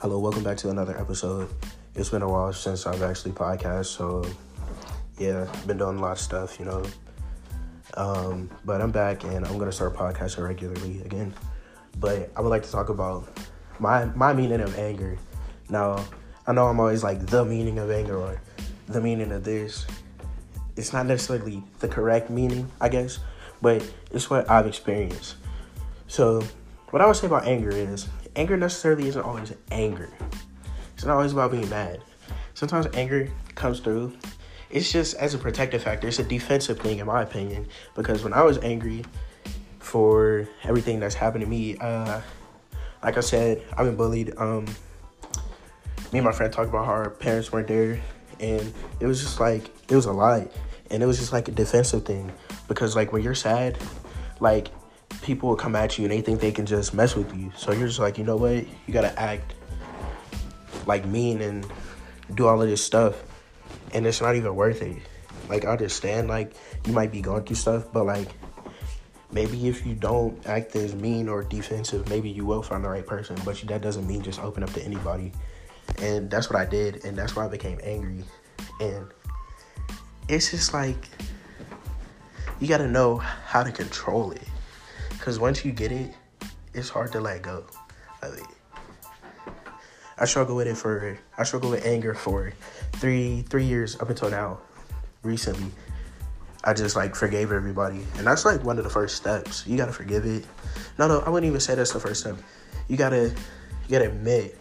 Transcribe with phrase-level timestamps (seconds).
[0.00, 1.46] Hello, welcome back to another episode.
[1.94, 4.24] It's been a while since I've actually podcast, so
[5.18, 6.82] yeah, been doing a lot of stuff, you know.
[7.98, 11.34] Um, but I'm back and I'm gonna start podcasting regularly again.
[11.98, 13.28] But I would like to talk about
[13.78, 15.18] my my meaning of anger.
[15.68, 16.02] Now,
[16.46, 18.40] I know I'm always like the meaning of anger or
[18.88, 19.86] the meaning of this.
[20.76, 23.18] It's not necessarily the correct meaning, I guess,
[23.60, 25.36] but it's what I've experienced.
[26.06, 26.42] So,
[26.88, 30.10] what I would say about anger is anger necessarily isn't always anger.
[30.94, 32.00] It's not always about being mad.
[32.54, 34.16] Sometimes anger comes through.
[34.70, 36.08] It's just as a protective factor.
[36.08, 37.66] It's a defensive thing, in my opinion.
[37.96, 39.04] Because when I was angry
[39.78, 42.20] for everything that's happened to me, uh,
[43.02, 44.34] like I said, I've been bullied.
[44.36, 44.66] Um,
[46.12, 48.00] me and my friend talked about how our parents weren't there,
[48.38, 50.48] and it was just like it was a lie,
[50.90, 52.30] and it was just like a defensive thing.
[52.68, 53.78] Because like when you're sad,
[54.38, 54.68] like
[55.22, 57.52] people will come at you and they think they can just mess with you.
[57.56, 58.54] So you're just like, you know what?
[58.86, 59.54] You gotta act
[60.86, 61.66] like mean and
[62.34, 63.22] do all of this stuff,
[63.92, 64.98] and it's not even worth it.
[65.48, 66.54] Like I understand, like
[66.86, 68.28] you might be going through stuff, but like
[69.32, 73.06] maybe if you don't act as mean or defensive, maybe you will find the right
[73.06, 73.36] person.
[73.44, 75.32] But that doesn't mean just open up to anybody.
[75.98, 78.24] And that's what I did, and that's why I became angry.
[78.80, 79.06] And
[80.28, 81.08] it's just like
[82.60, 84.42] you gotta know how to control it.
[85.20, 86.14] Cause once you get it,
[86.72, 87.64] it's hard to let go
[88.22, 88.44] of it.
[90.18, 92.52] I struggle with it for I struggle with anger for
[92.94, 94.60] three three years up until now.
[95.22, 95.70] Recently,
[96.64, 99.66] I just like forgave everybody, and that's like one of the first steps.
[99.66, 100.46] You gotta forgive it.
[100.98, 102.36] No, no, I wouldn't even say that's the first step.
[102.88, 104.58] You gotta you gotta admit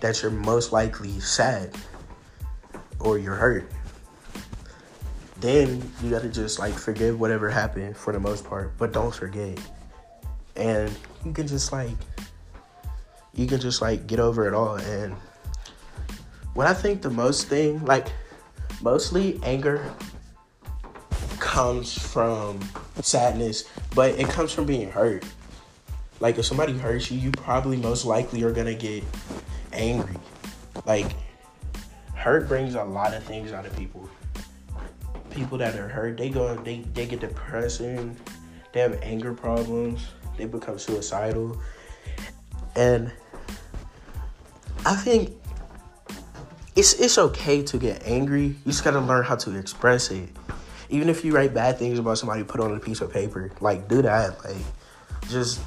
[0.00, 1.74] that you're most likely sad
[3.00, 3.70] or you're hurt.
[5.40, 9.58] Then you gotta just like forgive whatever happened for the most part, but don't forget.
[10.56, 10.90] And
[11.24, 11.96] you can just like
[13.34, 15.14] you can just like get over it all and
[16.54, 18.08] what I think the most thing, like
[18.80, 19.92] mostly anger
[21.38, 22.58] comes from
[23.02, 25.22] sadness, but it comes from being hurt.
[26.18, 29.04] Like if somebody hurts you, you probably most likely are gonna get
[29.74, 30.16] angry.
[30.86, 31.06] Like
[32.14, 34.08] hurt brings a lot of things out of people.
[35.36, 38.16] People that are hurt, they go they, they get depression,
[38.72, 40.06] they have anger problems,
[40.38, 41.60] they become suicidal.
[42.74, 43.12] And
[44.86, 45.32] I think
[46.74, 48.44] it's it's okay to get angry.
[48.44, 50.30] You just gotta learn how to express it.
[50.88, 53.50] Even if you write bad things about somebody, put on a piece of paper.
[53.60, 54.42] Like do that.
[54.42, 54.56] Like
[55.28, 55.60] just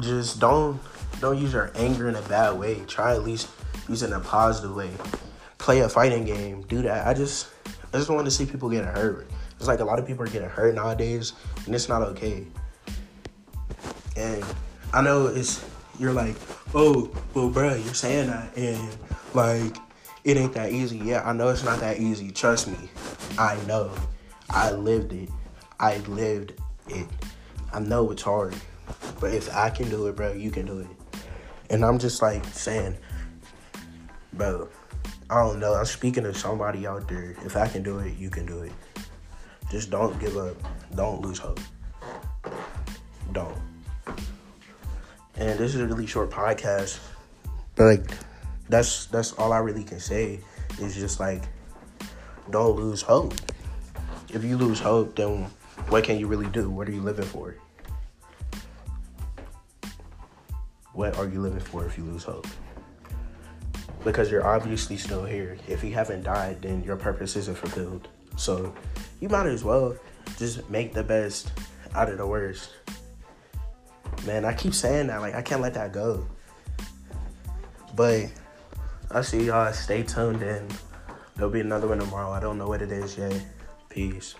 [0.00, 0.80] just don't
[1.20, 2.80] don't use your anger in a bad way.
[2.88, 3.48] Try at least
[3.88, 4.90] use it in a positive way.
[5.58, 6.62] Play a fighting game.
[6.62, 7.06] Do that.
[7.06, 7.48] I just
[7.96, 9.26] I just want to see people getting hurt.
[9.56, 11.32] It's like a lot of people are getting hurt nowadays,
[11.64, 12.46] and it's not okay.
[14.14, 14.44] And
[14.92, 15.64] I know it's
[15.98, 16.36] you're like,
[16.74, 18.96] oh, well, bro, you're saying that, and
[19.32, 19.78] like,
[20.24, 20.98] it ain't that easy.
[20.98, 22.30] Yeah, I know it's not that easy.
[22.30, 22.76] Trust me,
[23.38, 23.90] I know.
[24.50, 25.30] I lived it.
[25.80, 26.52] I lived
[26.88, 27.08] it.
[27.72, 28.54] I know it's hard,
[29.20, 31.22] but if I can do it, bro, you can do it.
[31.70, 32.98] And I'm just like saying,
[34.34, 34.68] bro,
[35.28, 35.74] I don't know.
[35.74, 37.34] I'm speaking to somebody out there.
[37.44, 38.72] If I can do it, you can do it.
[39.70, 40.56] Just don't give up.
[40.94, 41.58] Don't lose hope.
[43.32, 43.58] Don't.
[45.36, 47.00] And this is a really short podcast,
[47.74, 48.10] but like
[48.68, 50.40] that's that's all I really can say
[50.80, 51.42] is just like
[52.50, 53.34] don't lose hope.
[54.32, 55.44] If you lose hope, then
[55.88, 56.70] what can you really do?
[56.70, 57.56] What are you living for?
[60.92, 62.46] What are you living for if you lose hope?
[64.06, 65.58] Because you're obviously still here.
[65.66, 68.06] If you haven't died, then your purpose isn't fulfilled.
[68.36, 68.72] So
[69.18, 69.96] you might as well
[70.38, 71.50] just make the best
[71.92, 72.70] out of the worst.
[74.24, 76.24] Man, I keep saying that, like I can't let that go.
[77.96, 78.30] But
[79.10, 79.72] I'll see y'all.
[79.72, 80.72] Stay tuned and
[81.34, 82.30] there'll be another one tomorrow.
[82.30, 83.44] I don't know what it is yet.
[83.88, 84.36] Peace.